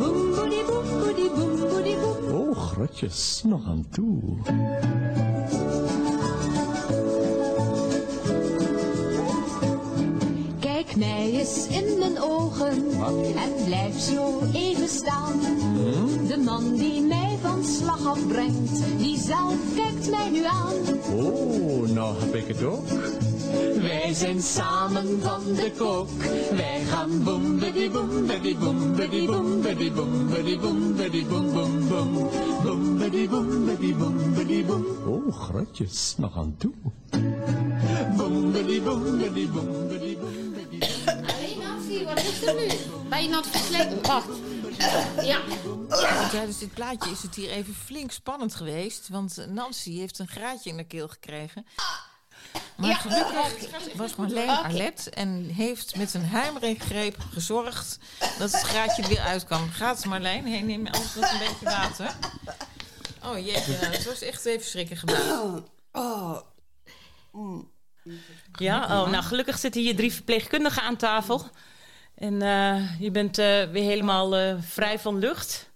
[0.00, 2.40] Boembedi boembedi boembedi boem.
[2.40, 4.20] Oh, gratjes, nog aan toe.
[10.60, 12.90] Kijk mij eens in mijn ogen
[13.36, 15.40] en blijf zo even staan.
[16.28, 20.74] De man die mij van slag afbrengt, die zelf kijkt mij nu aan.
[21.14, 22.84] Oh, nou heb ik het ook.
[23.80, 26.08] Wij zijn samen van de kook.
[26.50, 31.52] Wij gaan boem bedi boem bedi boem bedi boem bedi boem bedi boem bedi boem
[31.52, 32.28] boem boem
[32.62, 36.72] boem bedi boem bedi boem bedi boem Oh, gratjes, nog aan toe.
[38.16, 42.68] boem bedi boem bedi boem bedi boem bedi Allee, Nancy, wat is er nu?
[43.08, 44.02] Ben je aan het verslijten?
[44.02, 44.28] Wacht.
[45.22, 45.40] Ja.
[45.88, 49.08] Ja, tijdens dit plaatje is het hier even flink spannend geweest.
[49.08, 51.66] Want Nancy heeft een graatje in de keel gekregen.
[52.76, 59.08] Maar gelukkig was Marleen alert en heeft met een huimreekgreep gezorgd dat het graatje er
[59.08, 59.70] weer uit kwam.
[59.70, 60.44] Gaat Marleen?
[60.44, 62.14] Heen, neem anders wat een beetje water.
[63.24, 65.64] Oh jeetje, nou, het was echt even schrikken gedaan.
[65.92, 66.38] Oh,
[68.52, 71.46] Ja, oh, nou gelukkig zitten hier drie verpleegkundigen aan tafel.
[72.14, 75.70] En eh, je bent eh, weer helemaal eh, vrij van lucht.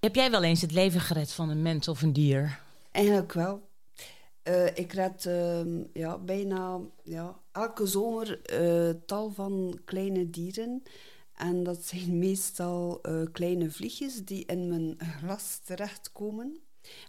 [0.00, 2.58] Heb jij wel eens het leven gered van een mens of een dier?
[2.92, 3.67] Eigenlijk wel.
[4.48, 10.82] Eh, ik red ehm, ja, bijna ja, elke zomer eh, tal van kleine dieren.
[11.34, 16.58] En dat zijn meestal eh, kleine vliegjes die in mijn glas terechtkomen.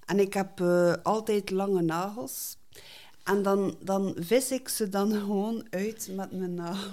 [0.06, 0.62] En ik heb
[1.04, 2.58] altijd lange nagels.
[3.24, 6.92] En dan, dan vis ik ze dan gewoon uit met mijn nagel.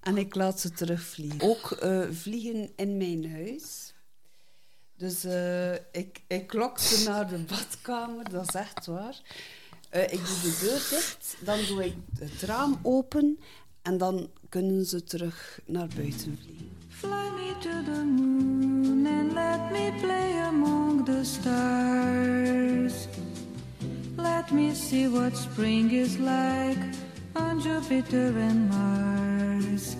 [0.00, 1.40] En ik laat ze terugvliegen.
[1.40, 1.78] Ook
[2.10, 3.94] vliegen in mijn huis.
[4.96, 5.24] Dus
[5.92, 9.20] ik, ik lok ze naar de badkamer, dat is echt waar.
[9.90, 13.38] Eh, ik doe de deur dicht, dan doe ik het raam open
[13.82, 16.68] en dan kunnen ze terug naar buiten vliegen.
[16.88, 23.06] Fly me to the moon and let me play among the stars.
[24.16, 26.88] Let me see what spring is like
[27.32, 29.94] on Jupiter and Mars.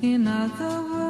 [0.00, 1.09] In other words,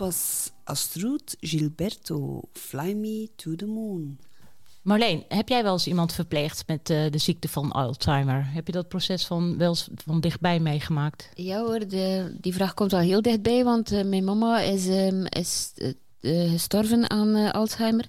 [0.00, 4.18] was Astrud Gilberto, Fly Me to the Moon.
[4.82, 8.46] Marleen, heb jij wel eens iemand verpleegd met eh, de ziekte van Alzheimer?
[8.52, 11.28] Heb je dat proces van wel eens van dichtbij meegemaakt?
[11.34, 15.24] Ja hoor, de, die vraag komt wel heel dichtbij, want eh, mijn mama is, ehm,
[15.28, 15.72] is
[16.20, 18.06] eh, gestorven aan eh, Alzheimer.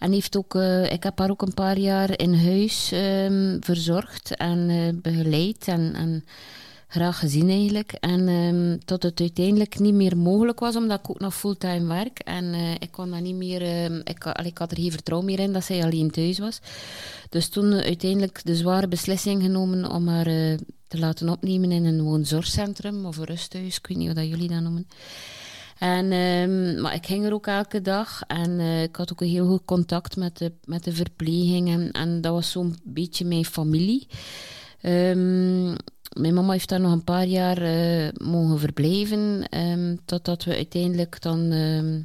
[0.00, 4.36] En heeft ook, eh, ik heb haar ook een paar jaar in huis ehm, verzorgd
[4.36, 6.24] en eh, begeleid en, en
[6.90, 7.92] graag gezien eigenlijk.
[7.92, 12.18] En ehm, tot het uiteindelijk niet meer mogelijk was, omdat ik ook nog fulltime werk.
[12.18, 15.30] En eh, ik kon dat niet meer, ehm, ik, allee, ik had er geen vertrouwen
[15.30, 16.60] meer in dat zij alleen thuis was.
[17.28, 21.84] Dus toen eh, uiteindelijk de zware beslissing genomen om haar eh, te laten opnemen in
[21.84, 23.76] een woonzorgcentrum of een rusthuis.
[23.76, 24.88] Ik weet niet hoe jullie dat noemen.
[25.78, 29.46] En, ehm, maar ik ging er ook elke dag en ik had ook een heel
[29.46, 31.68] goed contact met de, met de verpleging.
[31.68, 34.06] En, en dat was zo'n beetje mijn familie.
[34.80, 35.74] Ehm,
[36.18, 41.22] mijn mama heeft daar nog een paar jaar eh, mogen verblijven, ehm, totdat we uiteindelijk
[41.22, 42.00] dan ehm,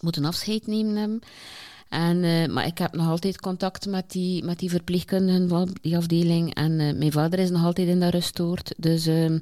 [0.00, 1.20] moeten afscheid nemen.
[1.88, 5.96] En, eh, maar ik heb nog altijd contact met die, met die verpleegkundigen van die
[5.96, 6.54] afdeling.
[6.54, 8.74] En eh, mijn vader is nog altijd in dat rustoord.
[8.76, 9.38] Dus ehm,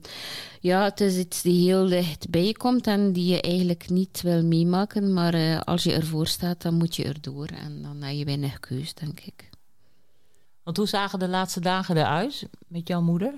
[0.60, 5.12] ja, het is iets die heel dichtbij komt en die je eigenlijk niet wil meemaken.
[5.12, 7.46] Maar als je ervoor staat, dan moet je erdoor.
[7.46, 9.50] En dan heb je weinig keus, denk ik.
[10.62, 13.34] Want hoe zagen de laatste dagen eruit met jouw moeder?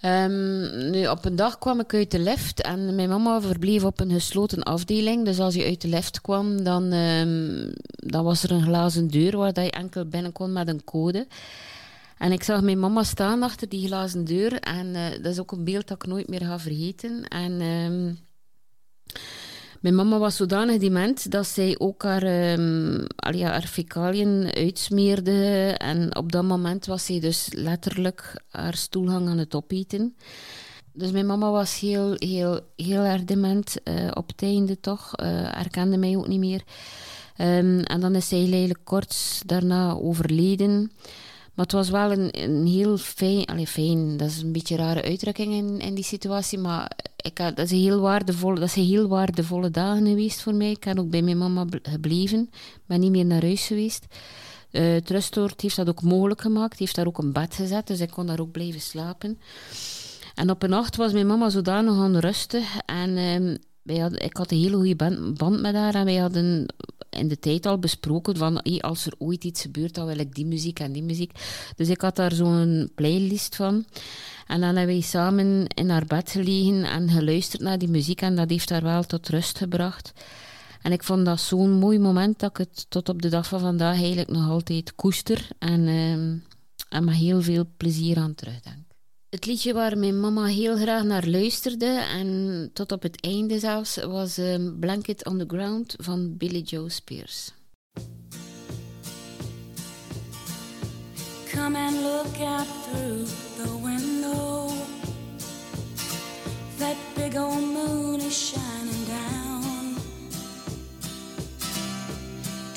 [0.00, 4.00] Ehm, nu, op een dag kwam ik uit de lift en mijn mama verbleef op
[4.00, 5.24] een gesloten afdeling.
[5.24, 9.36] Dus als je uit de lift kwam, dan, ehm, dan was er een glazen deur
[9.36, 11.26] waar je enkel binnen kon met een code.
[12.18, 14.60] En ik zag mijn mama staan achter die glazen deur.
[14.60, 17.28] En eh, dat is ook een beeld dat ik nooit meer ga vergeten.
[17.28, 18.12] En ehm,
[19.84, 25.74] mijn mama was zodanig dement dat zij ook haar, fecaliën uitsmeerde.
[25.78, 30.16] En op dat moment was zij dus letterlijk haar stoelgang aan het opeten.
[30.92, 35.14] Dus mijn mama was heel, heel, heel erg dement eh, op het einde toch.
[35.14, 36.62] eh herkende mij ook niet meer.
[37.36, 40.92] Ehm, en dan is zij eigenlijk kort daarna overleden.
[41.54, 44.84] Maar het was wel een, een heel fijn, allee, fijn, dat is een beetje een
[44.84, 48.86] rare uitdrukking in, in die situatie, maar ik had, dat, is heel waardevolle, dat zijn
[48.86, 50.70] heel waardevolle dagen geweest voor mij.
[50.70, 52.50] Ik ben ook bij mijn mama bl- gebleven,
[52.86, 54.06] ben niet meer naar huis geweest.
[54.70, 58.00] Eh het rustoord heeft dat ook mogelijk gemaakt, heeft daar ook een bed gezet, dus
[58.00, 59.38] ik kon daar ook blijven slapen.
[60.34, 64.50] En op een nacht was mijn mama zodanig onrustig en ehm, wij hadden, ik had
[64.50, 66.66] een hele goede band, band met haar en wij hadden
[67.14, 70.46] in de tijd al besproken van als er ooit iets gebeurt, dan wil ik die
[70.46, 71.32] muziek en die muziek.
[71.76, 73.84] Dus ik had daar zo'n playlist van.
[74.46, 78.36] En dan hebben we samen in haar bed gelegen en geluisterd naar die muziek en
[78.36, 80.12] dat heeft haar wel tot rust gebracht.
[80.82, 83.60] En ik vond dat zo'n mooi moment dat ik het tot op de dag van
[83.60, 86.36] vandaag eigenlijk nog altijd koester en, ehm,
[86.88, 88.83] en met heel veel plezier aan terugdenk.
[89.34, 93.96] Het liedje waar mijn mama heel graag naar luisterde en tot op het einde zelfs
[93.96, 97.52] was ehm, Blanket on the Ground van Billy Joe Spears.
[101.52, 103.24] Come and look out through
[103.56, 104.68] the window.
[106.78, 109.96] That big old moon is shining down.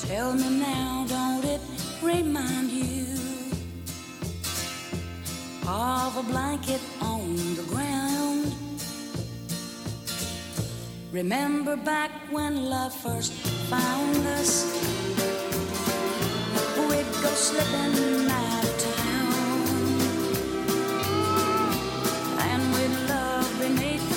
[0.06, 1.60] Tell me now, don't it
[2.02, 3.27] remind you
[5.68, 8.54] of a blanket on the ground?
[11.12, 13.32] Remember back when love first
[13.70, 14.64] found us?
[16.88, 19.62] We'd go slipping out of town,
[22.48, 24.07] and we'd love beneath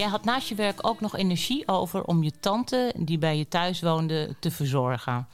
[0.00, 3.48] jij had naast je werk ook nog energie over om je tante, die bij je
[3.48, 5.26] thuis woonde, te verzorgen.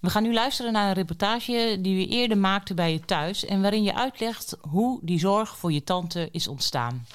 [0.00, 3.60] We gaan nu luisteren naar een reportage die we eerder maakten bij je thuis en
[3.60, 7.06] waarin je uitlegt hoe die zorg voor je tante is ontstaan.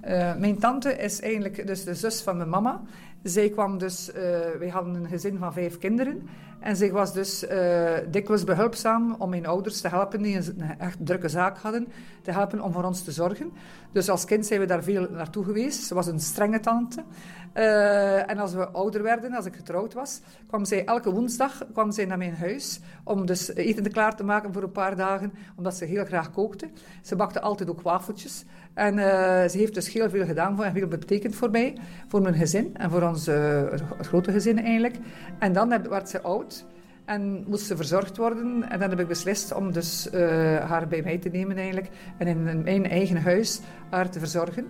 [0.00, 2.80] Eh, mijn tante is eigenlijk dus de zus van mijn mama.
[3.22, 4.22] Zij kwam dus, eh
[4.58, 6.28] wij hadden een gezin van vijf kinderen.
[6.60, 10.96] En zij was dus eh, dikwijls behulpzaam om mijn ouders te helpen, die een echt
[11.00, 11.88] drukke zaak hadden,
[12.22, 13.52] te helpen om voor ons te zorgen.
[13.92, 15.82] Dus als kind zijn we daar veel naartoe geweest.
[15.82, 17.04] Ze was een strenge tante.
[17.52, 21.92] Eh, en als we ouder werden, als ik getrouwd was, kwam zij elke woensdag kwam
[21.92, 25.32] zij naar mijn huis om dus eten te klaar te maken voor een paar dagen,
[25.56, 26.68] omdat ze heel graag kookte.
[27.02, 28.44] Ze bakte altijd ook wafeltjes.
[28.78, 31.76] En eh, ze heeft dus heel veel gedaan voor en veel betekend voor mij,
[32.08, 33.62] voor mijn gezin en voor ons eh,
[34.00, 34.94] grote gezin eigenlijk.
[35.38, 36.64] En dan heb- werd ze oud
[37.04, 38.64] en moest ze verzorgd worden.
[38.70, 40.20] En dan heb ik beslist om dus eh,
[40.56, 43.60] haar bij mij te nemen eigenlijk en in mijn eigen huis
[43.90, 44.66] haar te verzorgen.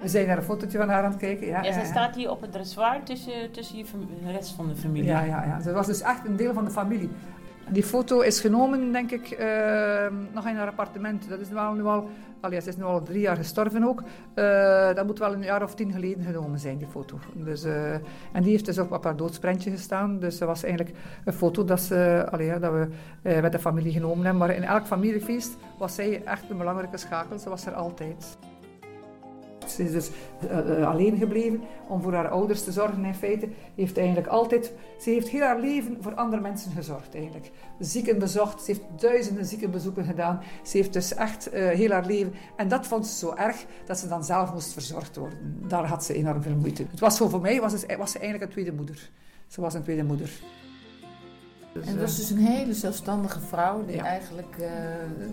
[0.00, 1.46] We zijn naar een fotootje van haar aan het kijken.
[1.46, 1.84] Ja, Ja, ja.
[1.84, 3.84] staat hier op het dressoir tussen, tussen je
[4.24, 5.08] de rest van de familie.
[5.08, 5.60] Ja, ja, ja.
[5.60, 7.10] Ze was dus echt een deel van de familie.
[7.70, 11.28] Die foto is genomen, denk ik, eh, nog in haar appartement.
[11.28, 12.08] Dat is wel nu al,
[12.40, 14.02] allee, ze is nu al drie jaar gestorven ook.
[14.34, 17.18] Eh, dat moet wel een jaar of tien geleden genomen zijn, die foto.
[17.34, 17.92] Dus, eh,
[18.32, 20.18] en die heeft dus ook op haar doodsprentje gestaan.
[20.18, 22.88] Dus dat was eigenlijk een foto dat, ze, allee, dat we
[23.22, 24.46] met de familie genomen hebben.
[24.46, 27.38] Maar in elk familiefeest was zij echt een belangrijke schakel.
[27.38, 28.38] Ze was er altijd.
[29.70, 30.10] Ze is dus
[30.48, 33.48] eh, eh, alleen gebleven om voor haar ouders te zorgen in feite.
[33.74, 37.50] Heeft eigenlijk altijd, ze heeft heel haar leven voor andere mensen gezorgd eigenlijk.
[37.78, 40.40] Zieken bezocht, ze heeft duizenden ziekenbezoeken gedaan.
[40.62, 42.32] Ze heeft dus echt eh, heel haar leven.
[42.56, 45.38] En dat vond ze zo erg dat ze dan zelf moest verzorgd worden.
[45.68, 46.84] Daar had ze enorm veel moeite.
[46.90, 49.10] Het was zo voor mij, was, was ze eigenlijk een tweede moeder.
[49.46, 50.30] Ze was een tweede moeder.
[51.78, 54.68] Dus, En dat was eh, dus een hele zelfstandige vrouw die eigenlijk eh,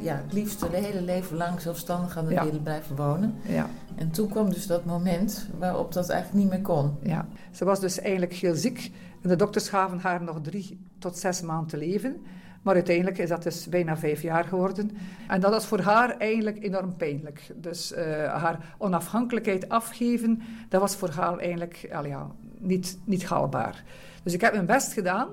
[0.04, 2.44] ja, het liefst haar hele leven lang zelfstandig aan de Ja.
[2.44, 3.36] willen blijven wonen.
[3.48, 3.70] Ja.
[3.96, 6.96] En toen kwam dus dat moment waarop dat eigenlijk niet meer kon.
[7.02, 8.92] Ja, ze was dus eigenlijk heel ziek.
[9.22, 12.16] En de dokters gaven haar nog drie tot zes maanden te leven.
[12.62, 14.92] Maar uiteindelijk is dat dus bijna vijf jaar geworden.
[15.28, 17.52] En dat was voor haar eigenlijk enorm pijnlijk.
[17.56, 18.06] Dus eh,
[18.42, 22.28] haar onafhankelijkheid afgeven, dat was voor haar eigenlijk al ja,
[22.58, 23.84] niet, niet haalbaar.
[24.24, 25.28] Dus ik heb mijn best gedaan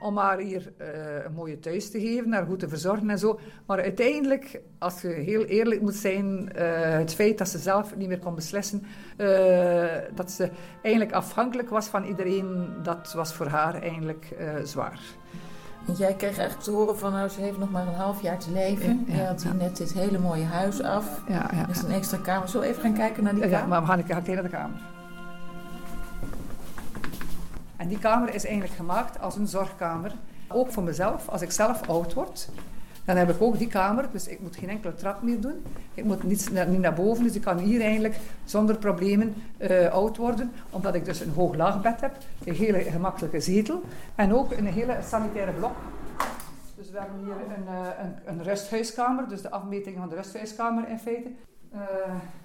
[0.00, 3.38] om haar hier eh, een mooie thuis te geven, haar goed te verzorgen en zo.
[3.66, 8.08] Maar uiteindelijk, als je heel eerlijk moet zijn, eh, het feit dat ze zelf niet
[8.08, 8.82] meer kon beslissen,
[9.16, 9.84] eh,
[10.14, 10.50] dat ze
[10.82, 14.34] eigenlijk afhankelijk was van iedereen, dat was voor haar eigenlijk
[14.64, 15.00] zwaar.
[15.86, 18.38] Want jij kreeg eigenlijk te horen van, nou, ze heeft nog maar een half jaar
[18.38, 19.04] te leven.
[19.06, 21.22] Ja, je had hier net dit hele mooie huis af.
[21.28, 22.48] Ja, ja, Er is een extra kamer.
[22.48, 23.68] Zullen we even gaan kijken naar die Ja, kamer?
[23.68, 24.80] maar we gaan keer naar de kamer.
[27.76, 30.12] En die kamer is eigenlijk gemaakt als een zorgkamer.
[30.48, 32.48] Ook voor mezelf, als ik zelf oud word,
[33.04, 34.08] dan heb ik ook die kamer.
[34.12, 35.64] Dus ik moet geen enkele trap meer doen.
[35.94, 40.16] Ik moet niet, niet naar boven, dus ik kan hier eigenlijk zonder problemen eh, oud
[40.16, 40.52] worden.
[40.70, 43.82] Omdat ik dus een hoog laagbed heb, een hele gemakkelijke zetel
[44.14, 45.76] en ook een hele sanitaire blok.
[46.76, 50.88] Dus we hebben hier een, eh, een, een rusthuiskamer, dus de afmeting van de rusthuiskamer
[50.88, 51.28] in feite.
[51.72, 51.80] Eh,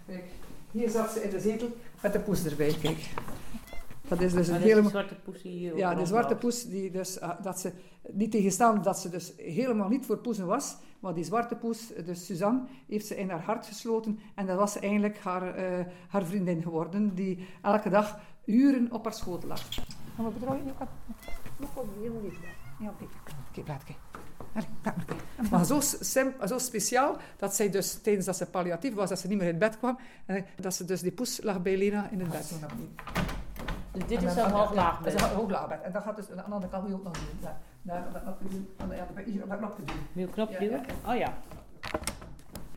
[0.07, 0.23] kijk,
[0.71, 1.67] hier zat ze in de zetel
[2.01, 3.09] met de poes erbij, kijk.
[4.11, 4.89] Dat is dus een hele...
[4.89, 7.71] zwarte poes die hier Ja, de zwarte poes, die dus, ah, dat ze,
[8.11, 12.25] niet tegenstaan dat ze dus helemaal niet voor poezen was, maar die zwarte poes, dus
[12.25, 16.61] Suzanne, heeft ze in haar hart gesloten en dat was eigenlijk haar, eh, haar vriendin
[16.61, 19.61] geworden, die elke dag uren op haar schoot lag.
[20.15, 20.65] Gaan we bedrouwen?
[20.65, 20.87] Ja,
[22.01, 22.39] heel lief.
[22.79, 23.03] Ja, oké.
[23.49, 23.95] Oké, laat ik.
[24.53, 29.09] Allee, laat maar zo, sim- zo speciaal dat zij dus tijdens dat ze palliatief was,
[29.09, 31.77] dat ze niet meer in bed kwam, en dat ze dus die poes lag bij
[31.77, 32.53] Lena in het bed.
[33.91, 35.81] Dus dit is dan- een hooglaag Dat is een hooglaagbed.
[35.81, 37.23] En dat gaat dus aan de andere kant nog doen.
[37.81, 38.69] Daar, dat knopje doen.
[38.77, 38.95] Aan de-
[39.55, 39.95] knopje doen.
[40.59, 40.81] Duwen?
[41.07, 41.33] Oh ja.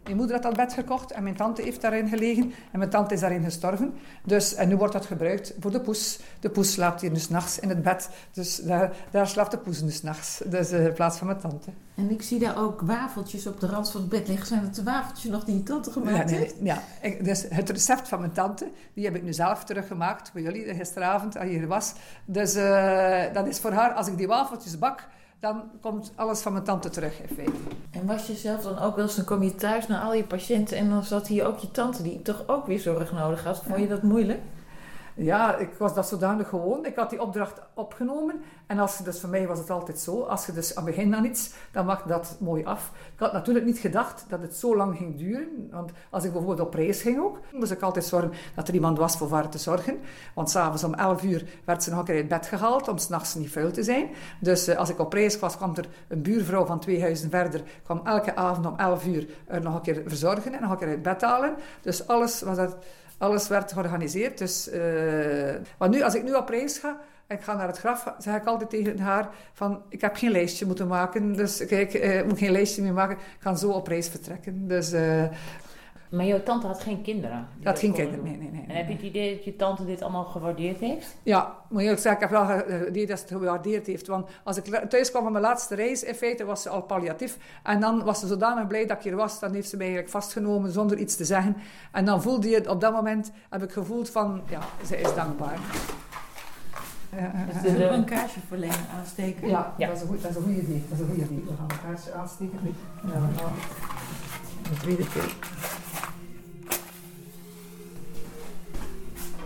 [0.05, 2.53] Mijn moeder had dat bed gekocht en mijn tante heeft daarin gelegen.
[2.73, 3.95] En mijn tante is daarin gestorven.
[4.25, 6.19] Dus, en nu wordt dat gebruikt voor de poes.
[6.41, 8.09] De poes slaapt hier dus nachts in het bed.
[8.33, 10.43] Dus daar, daar slaapt de poes dus nachts.
[10.47, 11.71] Dus eh, in plaats van mijn tante.
[11.95, 14.47] En ik zie daar ook wafeltjes op de rand van het bed liggen.
[14.47, 16.61] Zijn het de wafeltjes nog die je tante gemaakt Ja, nee, heeft?
[16.61, 16.83] nee, ja.
[17.01, 20.65] Ik- dus het recept van mijn tante, die heb ik nu zelf teruggemaakt voor jullie
[20.65, 21.93] eh, gisteravond, als je hier was.
[22.25, 25.07] Dus eh, dat is voor haar, als ik die wafeltjes bak,
[25.45, 27.53] dan komt alles van mijn tante terug in feite.
[27.91, 30.25] En was je zelf dan ook wel eens, dan kom je thuis naar al je
[30.25, 33.63] patiënten en dan zat hier ook je tante die toch ook weer zorg nodig had.
[33.63, 34.41] Vond je dat moeilijk?
[35.17, 36.87] Ja, ik was dat zodanig gewoon.
[36.87, 38.43] Ik had die opdracht opgenomen.
[38.67, 40.23] En als dus, voor mij was het altijd zo.
[40.23, 42.91] Als je dus aan het begin aan iets, dan maakt dat mooi af.
[43.15, 45.69] Ik had natuurlijk niet gedacht dat het zo lang ging duren.
[45.71, 48.99] Want als ik bijvoorbeeld op reis ging ook, moest ik altijd zorgen dat er iemand
[48.99, 50.01] was voor haar te zorgen.
[50.35, 53.35] Want s'avonds om 11 uur werd ze nog een keer uit bed gehaald om s'nachts
[53.35, 54.09] niet vuil te zijn.
[54.41, 57.63] Dus eh, als ik op reis was, kwam er een buurvrouw van twee huizen verder.
[57.83, 60.89] kwam elke avond om 11 uur er nog een keer verzorgen en nog een keer
[60.89, 61.55] uit bed halen.
[61.83, 62.77] Dus alles was dat...
[63.19, 64.39] Alles werd georganiseerd.
[64.39, 64.81] Dus, eh,
[65.79, 68.37] maar nu, als ik nu op reis ga en ik ga naar het graf, zeg
[68.37, 71.33] ik altijd tegen haar van, ik heb geen lijstje moeten maken.
[71.33, 73.17] Dus kijk, eh, ik moet geen lijstje meer maken.
[73.17, 74.69] Ik ga zo op reis vertrekken.
[74.69, 75.25] Dus, eh,
[76.17, 77.49] Maar jouw tante had geen kinderen?
[77.59, 78.65] Die had geen kinderen, nee, nee, nee.
[78.69, 81.17] En heb je het idee dat je tante dit allemaal gewaardeerd heeft?
[81.23, 83.87] Ja, moet je ook zeggen, ik heb wel ge- het idee dat ze het gewaardeerd
[83.87, 84.07] heeft.
[84.07, 87.39] Want als ik thuis kwam van mijn laatste reis, in feite was ze al palliatief.
[87.63, 90.15] En dan was ze zodanig blij dat ik hier was, dan heeft ze mij eigenlijk
[90.15, 91.57] vastgenomen zonder iets te zeggen.
[91.93, 95.15] En dan voelde je het, op dat moment heb ik gevoeld van, ja, ze is
[95.15, 95.59] dankbaar.
[97.17, 97.33] Ja.
[97.63, 99.49] Zullen we een kaarsje Lena aansteken?
[99.49, 100.83] Ja, Dat, is een goed, dat is een goed idee.
[100.89, 101.45] Dat is een goed idee.
[101.47, 102.59] We gaan een kaarsje aansteken.
[103.03, 103.53] Ja, we gaan
[104.71, 105.35] de tweede keer.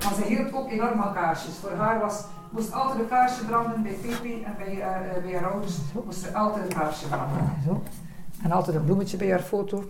[0.05, 1.55] Maar ze hield ook enorm aan kaarsjes.
[1.55, 5.33] Voor haar was, moest altijd een kaarsje branden bij Pepe en bij, eh, eh, bij
[5.33, 5.77] haar ouders.
[6.05, 7.53] Moest er altijd een kaarsje branden.
[7.65, 7.83] Zo.
[8.43, 9.85] En altijd een bloemetje bij haar foto.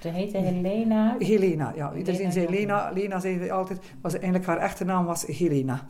[0.00, 1.16] Ze heette Helena.
[1.18, 1.92] Helena, ja.
[1.92, 2.50] Iedereen Helena zei.
[2.50, 2.90] Lena.
[2.94, 5.86] Lena zei ze altijd, was eigenlijk haar echte naam was Helena.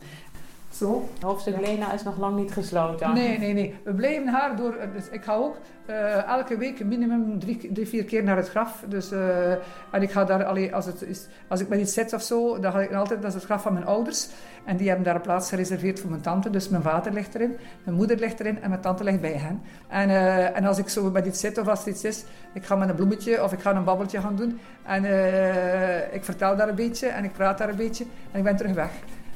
[0.79, 1.09] Zo.
[1.21, 3.13] Hoofdstuk Lena is nog lang niet gesloten.
[3.13, 3.75] Nee, nee, nee.
[3.83, 4.75] We blijven haar door.
[4.93, 8.83] Dus ik ga ook eh, elke week minimum drie, drie, vier keer naar het graf.
[8.87, 9.51] Dus, eh,
[9.91, 12.59] en ik ga daar alleen, als, het is, als ik met iets zit of zo,
[12.59, 14.27] dan ga ik altijd, dat is het graf van mijn ouders.
[14.65, 16.49] En die hebben daar een plaats gereserveerd voor mijn tante.
[16.49, 19.61] Dus mijn vader ligt erin, mijn moeder ligt erin en mijn tante ligt bij hen.
[19.87, 22.23] En, eh, en als ik zo met iets zit of als er iets is,
[22.53, 24.59] ik ga met een bloemetje of ik ga een babbeltje gaan doen.
[24.85, 28.43] En eh, ik vertel daar een beetje en ik praat daar een beetje en ik
[28.43, 28.91] ben terug weg.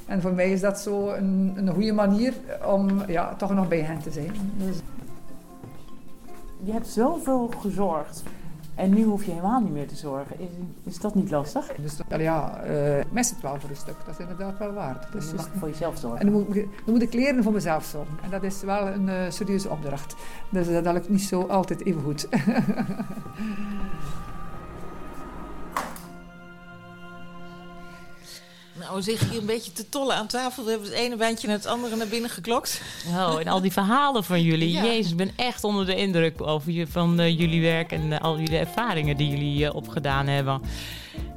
[0.06, 2.34] En voor mij is dat zo een, een goede manier
[2.66, 4.32] om ja, toch nog bij hen te zijn.
[4.58, 4.78] Dus,
[6.64, 8.24] Je hebt zoveel gezorgd.
[8.76, 10.40] En nu hoef je helemaal niet meer te zorgen.
[10.40, 10.48] Is,
[10.84, 11.72] is dat niet lastig?
[11.82, 12.62] dus ja,
[13.12, 13.96] mis het wel voor een stuk.
[14.06, 15.08] Dat is inderdaad wel waar.
[15.12, 16.20] Dus je mag voor jezelf zorgen.
[16.20, 18.18] en dan moet, dan moet ik leren voor mezelf zorgen.
[18.24, 20.16] En dat is wel een eh, serieuze opdracht.
[20.50, 22.28] Dus eh, dat lukt niet zo altijd even goed.
[28.84, 30.64] Nou, we zitten hier een beetje te tollen aan tafel.
[30.64, 32.82] We hebben het ene wijntje naar het andere naar binnen geklokt.
[33.08, 34.72] Oh, en al die verhalen van jullie.
[34.72, 34.84] Ja.
[34.84, 38.20] Jezus, ik ben echt onder de indruk over je, van eh, jullie werk en eh,
[38.20, 40.62] al jullie ervaringen die jullie eh, opgedaan hebben.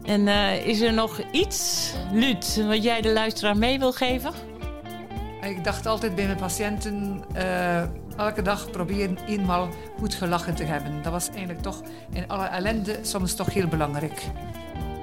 [0.03, 4.33] En eh, is er nog iets, Luut, wat jij de luisteraar mee wil geven?
[5.49, 7.83] ik dacht altijd bij mijn patiënten, eh,
[8.17, 9.69] elke dag proberen eenmaal
[9.99, 11.03] goed gelachen te hebben.
[11.03, 11.83] Dat was eigenlijk toch
[12.13, 14.23] in alle ellende soms toch heel belangrijk.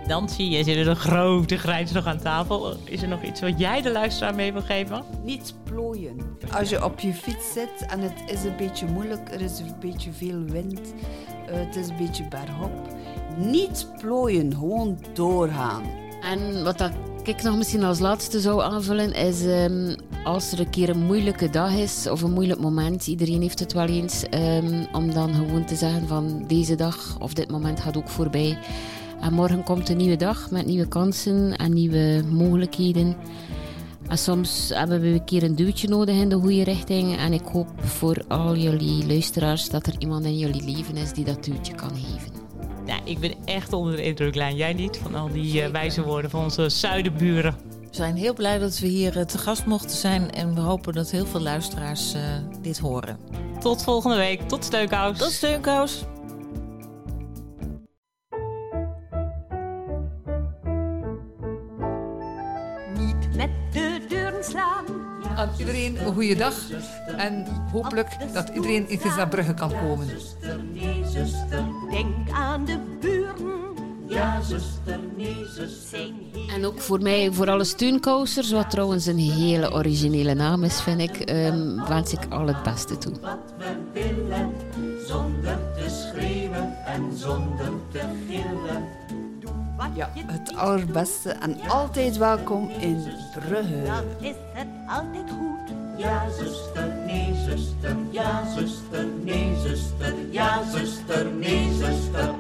[0.08, 2.76] Dan zie je, zit er een grote grijns nog aan tafel.
[2.84, 5.04] Is er nog iets wat jij de luisteraar mee wil geven?
[5.24, 6.18] Niet plooien.
[6.52, 9.76] Als je op je fiets zit en het is een beetje moeilijk, er is een
[9.80, 10.94] beetje veel wind,
[11.48, 12.72] eh, het is een beetje bergop.
[13.38, 15.84] Niet plooien, gewoon doorgaan.
[16.22, 16.92] En wat dat
[17.24, 21.50] ik nog misschien als laatste zou aanvullen is ehm, als er een keer een moeilijke
[21.50, 25.66] dag is of een moeilijk moment, iedereen heeft het wel eens, ehm, om dan gewoon
[25.66, 28.58] te zeggen van deze dag of dit moment gaat ook voorbij.
[29.24, 33.16] En morgen komt een nieuwe dag met nieuwe kansen en nieuwe mogelijkheden.
[34.08, 37.18] En soms hebben we een keer een duwtje nodig in de goede richting.
[37.18, 41.26] En ik hoop voor al jullie luisteraars dat er iemand in jullie leven is die
[41.26, 42.32] dat duwtje kan geven.
[42.86, 44.56] Ja, ik ben echt onder de indruk, Lijn.
[44.56, 44.98] Jij niet?
[44.98, 47.56] Van al die eh, wijze woorden van onze zuidenburen.
[47.80, 50.32] We zijn heel blij dat we hier eh, te gast mochten zijn.
[50.32, 52.22] En we hopen dat heel veel luisteraars eh,
[52.62, 53.18] dit horen.
[53.60, 54.42] Tot volgende week.
[54.48, 55.18] Tot steunkous.
[55.18, 56.04] Tot steunkous.
[65.36, 66.54] Aan iedereen een goede dag
[67.18, 70.08] en hopelijk dat iedereen in naar Brugge kan komen.
[70.72, 73.62] Nee, zuster, denk aan de buren.
[74.08, 76.12] Ja, zuster, nee, zuster.
[76.56, 81.00] En ook voor mij, voor alle steunkousers, wat trouwens een hele originele naam is, vind
[81.00, 83.14] ik, ehm, wens ik al het beste toe.
[83.94, 84.52] willen,
[85.08, 88.84] zonder te schreeuwen en zonder te gillen.
[89.94, 93.04] Ja, het allerbeste en altijd welkom in
[93.34, 93.84] Brugge.
[93.86, 95.76] Dan is het altijd goed.
[95.98, 102.34] Ja, zuster, nee, zuster, ja, zuster, nee, zuster, ja, zuster, nee, zuster.